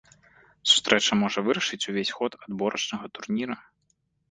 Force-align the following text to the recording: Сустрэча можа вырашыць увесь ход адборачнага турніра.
Сустрэча 0.71 1.13
можа 1.23 1.39
вырашыць 1.51 1.79
увесь 1.93 2.15
ход 2.17 2.31
адборачнага 2.41 3.05
турніра. 3.19 3.63